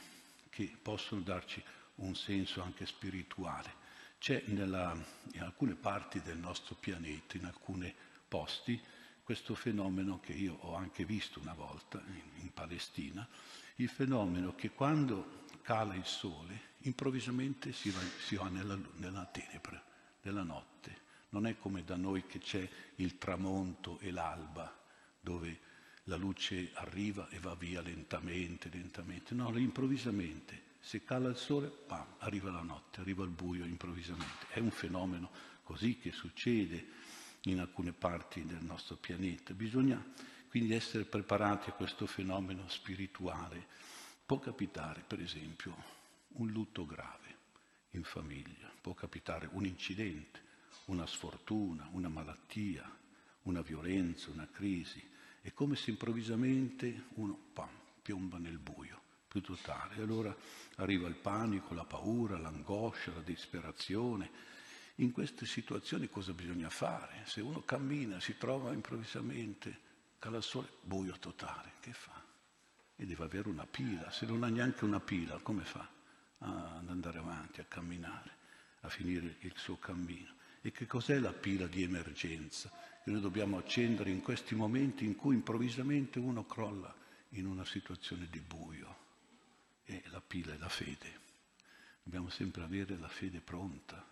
che 0.50 0.75
possono 0.82 1.22
darci 1.22 1.62
un 1.96 2.15
senso 2.15 2.62
anche 2.62 2.86
spirituale. 2.86 3.80
C'è 4.20 4.44
nella, 4.48 4.96
in 5.34 5.41
alcune 5.41 5.75
parti 5.75 6.22
del 6.22 6.38
nostro 6.38 6.75
pianeta, 6.75 7.38
in 7.38 7.46
alcuni 7.46 7.94
posti, 8.27 8.80
questo 9.24 9.56
fenomeno 9.56 10.20
che 10.20 10.34
io 10.34 10.58
ho 10.62 10.75
anche 10.75 11.06
visto 11.06 11.39
una 11.39 11.53
volta 11.53 12.01
in, 12.08 12.44
in 12.44 12.53
Palestina, 12.53 13.27
il 13.75 13.89
fenomeno 13.89 14.56
che 14.56 14.72
quando 14.72 15.46
cala 15.62 15.96
il 15.96 16.06
sole 16.06 16.70
improvvisamente 16.80 17.72
si 17.72 17.89
va, 17.89 18.00
si 18.25 18.36
va 18.36 18.50
nella, 18.50 18.77
nella 18.98 19.25
tenebra 19.25 19.82
della 20.22 20.44
notte. 20.44 21.10
Non 21.31 21.45
è 21.45 21.57
come 21.57 21.83
da 21.83 21.95
noi 21.95 22.25
che 22.25 22.39
c'è 22.39 22.67
il 22.95 23.17
tramonto 23.17 24.00
e 24.00 24.11
l'alba, 24.11 24.73
dove 25.19 25.59
la 26.05 26.15
luce 26.15 26.71
arriva 26.75 27.29
e 27.29 27.39
va 27.39 27.55
via 27.55 27.81
lentamente, 27.81 28.69
lentamente. 28.69 29.33
No, 29.35 29.55
improvvisamente 29.57 30.69
se 30.81 31.03
cala 31.03 31.29
il 31.29 31.38
sole, 31.38 31.67
pam, 31.67 32.15
arriva 32.19 32.50
la 32.51 32.63
notte, 32.63 33.01
arriva 33.01 33.23
il 33.23 33.29
buio 33.29 33.63
improvvisamente. 33.65 34.47
È 34.50 34.59
un 34.59 34.71
fenomeno 34.71 35.29
così 35.63 35.97
che 36.00 36.11
succede 36.11 36.85
in 37.43 37.59
alcune 37.59 37.93
parti 37.93 38.45
del 38.45 38.63
nostro 38.63 38.95
pianeta. 38.95 39.53
Bisogna 39.53 40.03
quindi 40.50 40.73
essere 40.73 41.05
preparati 41.05 41.69
a 41.69 41.73
questo 41.73 42.07
fenomeno 42.07 42.67
spirituale. 42.67 43.67
Può 44.25 44.39
capitare, 44.39 45.03
per 45.05 45.21
esempio, 45.21 45.75
un 46.33 46.50
lutto 46.50 46.85
grave 46.85 47.38
in 47.91 48.03
famiglia, 48.03 48.71
può 48.81 48.93
capitare 48.93 49.47
un 49.51 49.65
incidente, 49.65 50.41
una 50.91 51.07
sfortuna, 51.07 51.88
una 51.93 52.10
malattia, 52.10 52.89
una 53.43 53.62
violenza, 53.62 54.29
una 54.29 54.48
crisi. 54.51 55.01
È 55.41 55.51
come 55.53 55.75
se 55.75 55.89
improvvisamente 55.89 57.05
uno 57.15 57.38
pam, 57.53 57.69
piomba 58.01 58.38
nel 58.38 58.57
buio 58.57 59.00
più 59.27 59.41
totale. 59.41 60.01
Allora 60.01 60.36
arriva 60.75 61.07
il 61.07 61.15
panico, 61.15 61.74
la 61.74 61.86
paura, 61.86 62.38
l'angoscia, 62.38 63.13
la 63.13 63.21
disperazione. 63.21 64.29
In 64.95 65.13
queste 65.13 65.45
situazioni 65.45 66.10
cosa 66.10 66.33
bisogna 66.33 66.69
fare? 66.69 67.24
Se 67.25 67.39
uno 67.39 67.62
cammina, 67.63 68.19
si 68.19 68.38
trova 68.38 68.74
improvvisamente, 68.74 69.79
cala 70.19 70.38
il 70.38 70.43
sole, 70.43 70.67
buio 70.81 71.17
totale, 71.17 71.71
che 71.79 71.93
fa? 71.93 72.21
E 72.98 73.05
deve 73.05 73.24
avere 73.24 73.48
una 73.48 73.65
pila, 73.65 74.12
se 74.12 74.25
non 74.25 74.43
ha 74.43 74.50
neanche 74.50 74.83
una 74.83 75.00
pila, 75.00 75.39
come 75.39 75.63
fa 75.63 75.88
ad 76.39 76.89
andare 76.89 77.17
avanti, 77.17 77.62
a 77.62 77.65
camminare, 77.65 78.36
a 78.81 78.89
finire 78.89 79.38
il 79.39 79.53
suo 79.55 79.77
cammino? 79.77 80.39
E 80.62 80.72
che 80.72 80.86
cos'è 80.86 81.20
la 81.20 81.34
pila 81.34 81.68
di 81.68 81.84
emergenza 81.84 82.72
che 83.03 83.10
noi 83.12 83.22
dobbiamo 83.22 83.58
accendere 83.58 84.12
in 84.12 84.22
questi 84.22 84.56
momenti 84.56 85.06
in 85.06 85.15
cui 85.15 85.36
improvvisamente 85.36 86.20
uno 86.20 86.46
crolla 86.46 86.94
in 87.30 87.48
una 87.48 87.65
situazione 87.65 88.27
di 88.30 88.39
buio? 88.39 89.01
è 89.84 90.01
la 90.10 90.22
pila 90.22 90.53
e 90.53 90.58
la 90.58 90.70
fede. 90.70 91.20
Dobbiamo 92.03 92.30
sempre 92.30 92.63
avere 92.63 92.98
la 92.98 93.08
fede 93.08 93.41
pronta. 93.41 94.03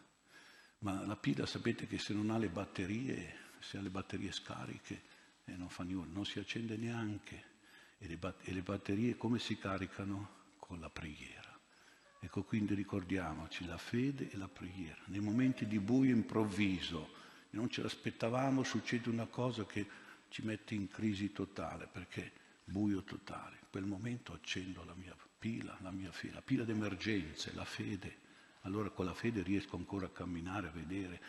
Ma 0.79 1.05
la 1.05 1.15
pila 1.15 1.45
sapete 1.45 1.87
che 1.87 1.97
se 1.97 2.13
non 2.13 2.29
ha 2.29 2.37
le 2.37 2.49
batterie, 2.49 3.35
se 3.59 3.77
ha 3.77 3.81
le 3.81 3.89
batterie 3.89 4.31
scariche, 4.31 5.01
eh, 5.45 5.55
non 5.55 5.69
fa 5.69 5.83
nulla, 5.83 6.11
non 6.11 6.25
si 6.25 6.39
accende 6.39 6.77
neanche. 6.77 7.47
E 7.97 8.07
le, 8.07 8.17
bat- 8.17 8.47
e 8.47 8.53
le 8.53 8.61
batterie 8.61 9.17
come 9.17 9.39
si 9.39 9.57
caricano? 9.57 10.37
Con 10.59 10.79
la 10.79 10.89
preghiera. 10.89 11.48
Ecco, 12.21 12.43
quindi 12.43 12.73
ricordiamoci 12.73 13.65
la 13.65 13.77
fede 13.77 14.29
e 14.29 14.37
la 14.37 14.49
preghiera. 14.49 14.99
Nei 15.05 15.21
momenti 15.21 15.65
di 15.65 15.79
buio 15.79 16.13
improvviso, 16.13 17.09
non 17.51 17.69
ce 17.69 17.81
l'aspettavamo, 17.81 18.63
succede 18.63 19.09
una 19.09 19.25
cosa 19.25 19.65
che 19.65 19.87
ci 20.27 20.43
mette 20.43 20.75
in 20.75 20.89
crisi 20.89 21.31
totale, 21.31 21.87
perché 21.89 22.31
buio 22.65 23.03
totale. 23.03 23.57
In 23.61 23.67
quel 23.71 23.85
momento 23.85 24.33
accendo 24.33 24.83
la 24.83 24.93
mia 24.95 25.15
pila, 25.39 25.77
la 25.81 25.91
mia 25.91 26.11
fede, 26.11 26.33
la 26.33 26.41
pila 26.41 26.65
d'emergenze, 26.65 27.53
la 27.53 27.65
fede. 27.65 28.27
Allora 28.63 28.89
con 28.89 29.05
la 29.05 29.13
fede 29.13 29.41
riesco 29.41 29.77
ancora 29.77 30.07
a 30.07 30.09
camminare, 30.09 30.67
a 30.67 30.71
vedere 30.71 31.21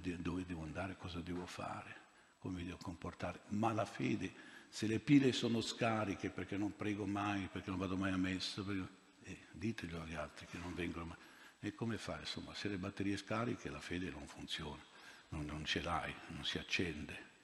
de- 0.00 0.20
dove 0.20 0.44
devo 0.44 0.62
andare, 0.62 0.96
cosa 0.96 1.20
devo 1.20 1.46
fare, 1.46 1.94
come 2.38 2.58
mi 2.58 2.64
devo 2.64 2.78
comportare. 2.82 3.42
Ma 3.50 3.72
la 3.72 3.84
fede, 3.84 4.32
se 4.68 4.88
le 4.88 4.98
pile 4.98 5.32
sono 5.32 5.60
scariche 5.60 6.30
perché 6.30 6.56
non 6.56 6.74
prego 6.74 7.06
mai, 7.06 7.48
perché 7.50 7.70
non 7.70 7.78
vado 7.78 7.96
mai 7.96 8.10
a 8.10 8.16
messa, 8.16 8.62
perché... 8.62 8.95
eh, 9.26 9.38
diteglielo 9.52 10.02
agli 10.02 10.14
altri 10.14 10.46
che 10.46 10.58
non 10.58 10.74
vengono 10.74 11.06
mai. 11.06 11.16
E 11.60 11.74
come 11.74 11.98
fai? 11.98 12.20
Insomma, 12.20 12.54
se 12.54 12.68
le 12.68 12.78
batterie 12.78 13.16
scariche 13.16 13.70
la 13.70 13.80
fede 13.80 14.10
non 14.10 14.26
funziona, 14.26 14.82
non, 15.30 15.44
non 15.44 15.64
ce 15.64 15.82
l'hai, 15.82 16.14
non 16.28 16.44
si 16.44 16.58
accende. 16.58 17.34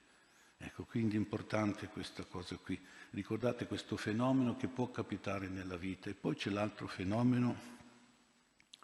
Ecco, 0.57 0.85
quindi 0.85 1.15
è 1.15 1.19
importante 1.19 1.87
questa 1.87 2.23
cosa 2.23 2.55
qui. 2.55 2.79
Ricordate 3.09 3.67
questo 3.67 3.97
fenomeno 3.97 4.55
che 4.55 4.67
può 4.67 4.89
capitare 4.91 5.49
nella 5.49 5.75
vita. 5.75 6.09
E 6.09 6.13
poi 6.13 6.35
c'è 6.35 6.49
l'altro 6.49 6.87
fenomeno 6.87 7.71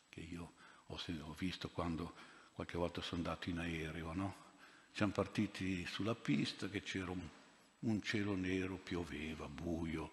che 0.09 0.19
io 0.19 0.53
ho, 0.87 0.99
ho 1.21 1.35
visto 1.37 1.69
quando 1.69 2.13
qualche 2.53 2.77
volta 2.77 3.01
sono 3.01 3.21
andato 3.21 3.49
in 3.49 3.59
aereo, 3.59 4.13
no? 4.13 4.47
Siamo 4.91 5.13
partiti 5.13 5.85
sulla 5.85 6.15
pista 6.15 6.67
che 6.67 6.81
c'era 6.81 7.11
un, 7.11 7.25
un 7.79 8.01
cielo 8.01 8.35
nero, 8.35 8.75
pioveva, 8.75 9.47
buio. 9.47 10.11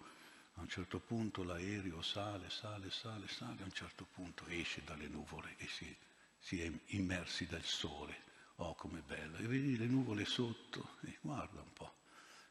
A 0.57 0.61
un 0.61 0.69
certo 0.69 0.99
punto 0.99 1.43
l'aereo 1.43 2.01
sale, 2.01 2.49
sale, 2.49 2.91
sale, 2.91 3.27
sale, 3.27 3.61
a 3.61 3.65
un 3.65 3.73
certo 3.73 4.05
punto 4.13 4.45
esce 4.47 4.83
dalle 4.85 5.07
nuvole 5.07 5.55
e 5.57 5.67
si, 5.67 5.95
si 6.39 6.61
è 6.61 6.71
immersi 6.87 7.47
dal 7.47 7.63
sole 7.63 8.25
Oh, 8.59 8.73
com'è 8.73 9.01
bello! 9.01 9.37
E 9.37 9.45
vedi 9.45 9.77
le 9.77 9.85
nuvole 9.85 10.25
sotto, 10.25 10.95
e 11.01 11.17
guarda 11.21 11.61
un 11.61 11.73
po'. 11.73 11.93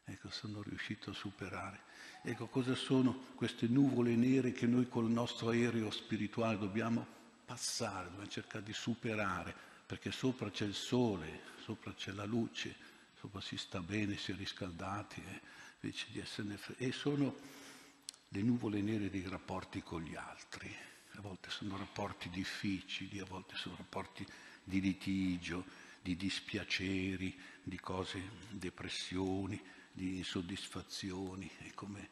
Ecco, 0.05 0.31
sono 0.31 0.63
riuscito 0.63 1.11
a 1.11 1.15
superare. 1.15 1.81
Ecco, 2.23 2.47
cosa 2.47 2.77
sono 2.77 3.25
queste 3.35 3.67
nuvole 3.67 4.15
nere 4.15 4.53
che 4.53 4.67
noi 4.67 4.89
col 4.89 5.11
nostro 5.11 5.49
aereo 5.49 5.91
spirituale 5.91 6.59
dobbiamo 6.59 7.05
passare, 7.45 8.05
dobbiamo 8.05 8.29
cercare 8.29 8.63
di 8.63 8.73
superare, 8.73 9.53
perché 9.85 10.13
sopra 10.13 10.49
c'è 10.49 10.65
il 10.65 10.75
sole, 10.75 11.41
sopra 11.65 11.93
c'è 11.93 12.13
la 12.13 12.25
luce, 12.25 12.77
sopra 13.19 13.41
si 13.41 13.57
sta 13.57 13.81
bene, 13.81 14.17
si 14.17 14.31
è 14.31 14.37
riscaldati, 14.37 15.21
eh, 15.27 15.41
invece 15.81 16.07
di 16.13 16.21
esserne 16.21 16.57
E 16.77 16.93
sono 16.93 17.35
le 18.29 18.43
nuvole 18.43 18.81
nere 18.81 19.11
dei 19.11 19.27
rapporti 19.29 19.83
con 19.83 20.03
gli 20.03 20.15
altri. 20.15 20.75
A 21.13 21.21
volte 21.21 21.51
sono 21.51 21.77
rapporti 21.77 22.29
difficili, 22.29 23.19
a 23.21 23.25
volte 23.25 23.57
sono 23.57 23.77
rapporti 23.77 24.27
di 24.63 24.81
litigio, 24.81 25.65
di 26.03 26.17
dispiaceri, 26.17 27.39
di 27.63 27.79
cose, 27.81 28.23
depressioni, 28.51 29.61
di 29.91 30.19
insoddisfazioni. 30.19 31.51
È 31.59 31.73
come 31.75 32.11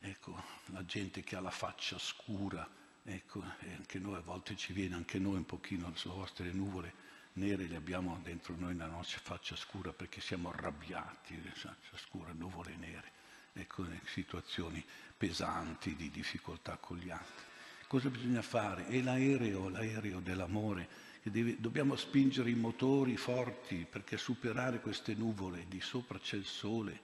ecco, 0.00 0.42
la 0.66 0.84
gente 0.84 1.22
che 1.22 1.36
ha 1.36 1.40
la 1.40 1.50
faccia 1.50 1.98
scura, 1.98 2.68
ecco, 3.02 3.42
e 3.60 3.72
anche 3.74 3.98
noi 3.98 4.16
a 4.16 4.20
volte 4.20 4.56
ci 4.56 4.72
viene, 4.72 4.94
anche 4.94 5.18
noi 5.18 5.36
un 5.36 5.46
pochino, 5.46 5.88
le 5.88 6.10
vostre 6.10 6.52
nuvole 6.52 7.04
nere 7.36 7.66
le 7.66 7.76
abbiamo 7.76 8.18
dentro 8.22 8.54
noi 8.56 8.74
nella 8.74 8.90
nostra 8.90 9.18
faccia 9.20 9.56
scura 9.56 9.92
perché 9.92 10.20
siamo 10.20 10.48
arrabbiati, 10.48 11.36
faccia 11.54 11.96
scura, 11.96 12.32
nuvole 12.32 12.74
nere, 12.76 13.12
ecco, 13.56 13.84
in 13.84 13.98
situazioni 14.04 14.84
pesanti 15.16 15.96
di 15.96 16.10
difficoltà 16.10 16.76
con 16.76 16.98
gli 16.98 17.10
altri. 17.10 17.44
Cosa 17.86 18.08
bisogna 18.08 18.42
fare? 18.42 18.86
È 18.86 19.00
l'aereo, 19.00 19.68
l'aereo 19.68 20.20
dell'amore, 20.20 20.88
che 21.22 21.30
deve, 21.30 21.56
dobbiamo 21.58 21.96
spingere 21.96 22.50
i 22.50 22.54
motori 22.54 23.16
forti 23.16 23.86
perché 23.88 24.16
superare 24.16 24.80
queste 24.80 25.14
nuvole, 25.14 25.66
di 25.68 25.80
sopra 25.80 26.18
c'è 26.18 26.36
il 26.36 26.44
sole, 26.44 27.00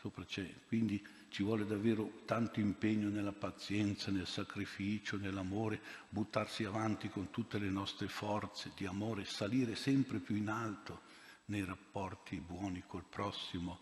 sopra 0.00 0.24
c'è, 0.24 0.48
quindi 0.68 1.04
ci 1.30 1.42
vuole 1.42 1.66
davvero 1.66 2.22
tanto 2.26 2.60
impegno 2.60 3.08
nella 3.08 3.32
pazienza, 3.32 4.10
nel 4.10 4.26
sacrificio, 4.26 5.16
nell'amore, 5.16 5.80
buttarsi 6.08 6.64
avanti 6.64 7.08
con 7.08 7.30
tutte 7.30 7.58
le 7.58 7.70
nostre 7.70 8.06
forze 8.06 8.70
di 8.76 8.86
amore, 8.86 9.24
salire 9.24 9.74
sempre 9.74 10.18
più 10.18 10.36
in 10.36 10.48
alto 10.48 11.00
nei 11.46 11.64
rapporti 11.64 12.38
buoni 12.38 12.84
col 12.86 13.04
prossimo, 13.08 13.80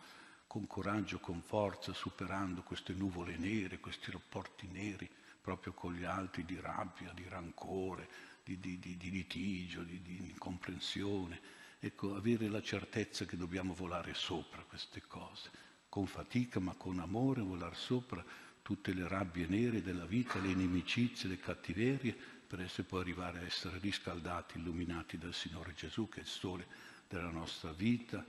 con 0.52 0.66
coraggio, 0.66 1.18
con 1.18 1.40
forza, 1.40 1.94
superando 1.94 2.60
queste 2.60 2.92
nuvole 2.92 3.38
nere, 3.38 3.80
questi 3.80 4.10
rapporti 4.10 4.68
neri 4.70 5.08
proprio 5.40 5.72
con 5.72 5.94
gli 5.94 6.04
altri 6.04 6.44
di 6.44 6.60
rabbia, 6.60 7.10
di 7.14 7.24
rancore, 7.26 8.06
di, 8.44 8.60
di, 8.60 8.78
di, 8.78 8.98
di 8.98 9.10
litigio, 9.10 9.82
di, 9.82 9.98
incomprensione. 10.28 11.40
Ecco, 11.78 12.16
avere 12.16 12.48
la 12.48 12.60
certezza 12.60 13.24
che 13.24 13.38
dobbiamo 13.38 13.72
volare 13.72 14.12
sopra 14.12 14.62
queste 14.68 15.00
cose 15.06 15.48
con 15.88 16.06
fatica 16.06 16.60
ma 16.60 16.74
con 16.74 16.98
amore, 16.98 17.40
volar 17.40 17.74
sopra 17.74 18.22
tutte 18.60 18.92
le 18.92 19.08
rabbie 19.08 19.46
nere 19.46 19.80
della 19.80 20.04
vita, 20.04 20.38
le 20.38 20.50
inimicizie, 20.50 21.30
le 21.30 21.38
cattiverie, 21.38 22.14
per 22.46 22.60
essere 22.60 22.86
poi 22.86 23.00
arrivare 23.00 23.38
a 23.38 23.44
essere 23.44 23.78
riscaldati, 23.78 24.58
illuminati 24.58 25.16
dal 25.16 25.32
Signore 25.32 25.72
Gesù, 25.72 26.10
che 26.10 26.18
è 26.18 26.22
il 26.22 26.28
sole 26.28 26.66
della 27.08 27.30
nostra 27.30 27.72
vita, 27.72 28.22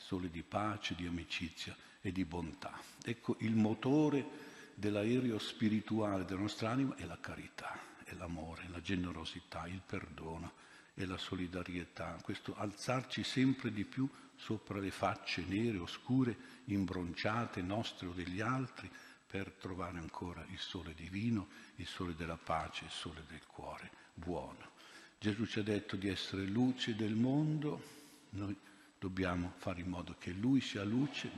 il 0.00 0.06
sole 0.06 0.30
di 0.30 0.42
pace, 0.42 0.94
di 0.94 1.06
amicizia 1.06 1.76
e 2.00 2.10
di 2.10 2.24
bontà. 2.24 2.80
Ecco, 3.04 3.36
il 3.40 3.54
motore 3.54 4.48
dell'aereo 4.74 5.38
spirituale 5.38 6.24
della 6.24 6.40
nostra 6.40 6.70
anima 6.70 6.96
è 6.96 7.04
la 7.04 7.18
carità, 7.20 7.78
è 8.04 8.14
l'amore, 8.14 8.66
la 8.70 8.80
generosità, 8.80 9.66
il 9.66 9.82
perdono 9.84 10.52
e 10.94 11.04
la 11.04 11.18
solidarietà, 11.18 12.18
questo 12.22 12.56
alzarci 12.56 13.22
sempre 13.22 13.70
di 13.72 13.84
più 13.84 14.08
sopra 14.36 14.78
le 14.78 14.90
facce 14.90 15.44
nere, 15.46 15.78
oscure, 15.78 16.36
imbronciate 16.64 17.60
nostre 17.60 18.06
o 18.06 18.12
degli 18.12 18.40
altri, 18.40 18.90
per 19.26 19.52
trovare 19.52 19.98
ancora 19.98 20.44
il 20.48 20.58
sole 20.58 20.92
divino, 20.94 21.48
il 21.76 21.86
sole 21.86 22.16
della 22.16 22.38
pace, 22.38 22.86
il 22.86 22.90
sole 22.90 23.22
del 23.28 23.46
cuore 23.46 23.90
buono. 24.14 24.70
Gesù 25.18 25.46
ci 25.46 25.60
ha 25.60 25.62
detto 25.62 25.94
di 25.94 26.08
essere 26.08 26.44
luce 26.46 26.96
del 26.96 27.14
mondo, 27.14 27.98
noi 28.30 28.56
dobbiamo 29.00 29.54
fare 29.56 29.80
in 29.80 29.88
modo 29.88 30.14
che 30.18 30.30
Lui 30.30 30.60
sia 30.60 30.84
luce, 30.84 31.30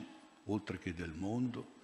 oltre 0.47 0.79
che 0.79 0.93
del 0.93 1.13
mondo, 1.13 1.81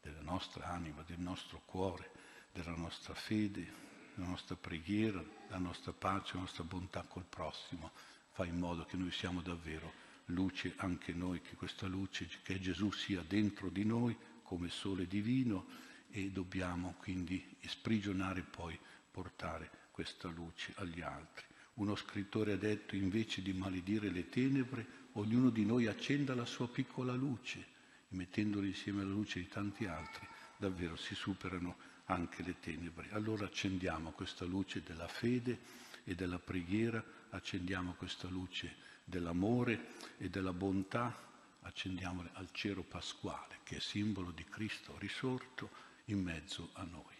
della 0.00 0.22
nostra 0.22 0.68
anima, 0.70 1.02
del 1.02 1.20
nostro 1.20 1.60
cuore, 1.66 2.10
della 2.52 2.74
nostra 2.74 3.12
fede, 3.12 3.70
della 4.14 4.28
nostra 4.28 4.56
preghiera, 4.56 5.22
della 5.46 5.58
nostra 5.58 5.92
pace, 5.92 6.34
la 6.34 6.40
nostra 6.40 6.64
bontà 6.64 7.02
col 7.02 7.26
prossimo. 7.28 7.90
Fa 8.30 8.46
in 8.46 8.58
modo 8.58 8.86
che 8.86 8.96
noi 8.96 9.12
siamo 9.12 9.42
davvero 9.42 9.92
luce 10.26 10.72
anche 10.76 11.12
noi, 11.12 11.42
che 11.42 11.54
questa 11.54 11.86
luce, 11.86 12.26
che 12.42 12.58
Gesù 12.58 12.90
sia 12.90 13.22
dentro 13.22 13.68
di 13.68 13.84
noi 13.84 14.16
come 14.42 14.70
sole 14.70 15.06
divino 15.06 15.66
e 16.10 16.30
dobbiamo 16.30 16.94
quindi 16.98 17.56
sprigionare 17.66 18.40
e 18.40 18.44
poi 18.44 18.78
portare 19.10 19.70
questa 19.90 20.28
luce 20.28 20.72
agli 20.76 21.02
altri. 21.02 21.44
Uno 21.74 21.94
scrittore 21.94 22.52
ha 22.52 22.56
detto 22.56 22.96
invece 22.96 23.42
di 23.42 23.52
maledire 23.52 24.08
le 24.10 24.28
tenebre, 24.28 24.99
ognuno 25.20 25.50
di 25.50 25.64
noi 25.64 25.86
accenda 25.86 26.34
la 26.34 26.46
sua 26.46 26.68
piccola 26.68 27.14
luce 27.14 27.58
e 27.58 28.16
mettendola 28.16 28.66
insieme 28.66 29.02
alla 29.02 29.10
luce 29.10 29.38
di 29.38 29.48
tanti 29.48 29.86
altri, 29.86 30.26
davvero 30.56 30.96
si 30.96 31.14
superano 31.14 31.76
anche 32.06 32.42
le 32.42 32.58
tenebre. 32.58 33.10
Allora 33.12 33.44
accendiamo 33.44 34.10
questa 34.10 34.44
luce 34.44 34.82
della 34.82 35.06
fede 35.06 35.58
e 36.04 36.14
della 36.14 36.38
preghiera, 36.38 37.02
accendiamo 37.30 37.92
questa 37.94 38.28
luce 38.28 38.74
dell'amore 39.04 39.88
e 40.18 40.28
della 40.28 40.52
bontà, 40.52 41.28
accendiamole 41.62 42.30
al 42.34 42.48
cero 42.52 42.82
pasquale, 42.82 43.58
che 43.62 43.76
è 43.76 43.80
simbolo 43.80 44.30
di 44.30 44.44
Cristo 44.44 44.96
risorto 44.98 45.70
in 46.06 46.22
mezzo 46.22 46.70
a 46.72 46.82
noi. 46.84 47.19